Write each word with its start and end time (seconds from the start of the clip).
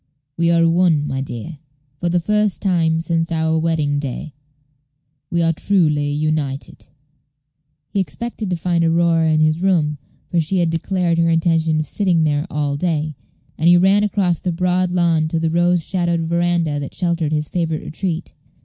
We 0.35 0.49
are 0.49 0.67
one, 0.67 1.05
my 1.05 1.21
dear. 1.21 1.59
For 1.99 2.09
the 2.09 2.19
first 2.19 2.59
time 2.59 3.01
since 3.01 3.31
our 3.31 3.59
wedding 3.59 3.99
day, 3.99 4.33
we 5.29 5.43
are 5.43 5.53
truly 5.53 6.09
united." 6.09 6.87
He 7.87 7.99
expected 7.99 8.49
to 8.49 8.55
find 8.55 8.83
Aurora 8.83 9.29
in 9.31 9.41
his 9.41 9.57
own 9.59 9.63
room, 9.69 9.97
for 10.31 10.39
she 10.39 10.57
had 10.57 10.71
declared 10.71 11.19
her 11.19 11.29
intention 11.29 11.79
of 11.81 11.85
sitting 11.85 12.23
there 12.23 12.47
all 12.49 12.77
day; 12.77 13.15
and 13.59 13.67
he 13.67 13.77
ran 13.77 14.03
across 14.03 14.39
the 14.39 14.51
broad 14.51 14.91
lawn 14.91 15.27
to 15.27 15.39
the 15.39 15.51
rose 15.51 15.85
shadowed 15.85 16.21
veranda 16.21 16.79
that 16.79 16.95
sheltered 16.95 17.31
his 17.31 17.47
favorite 17.47 17.83
retreat. 17.83 18.33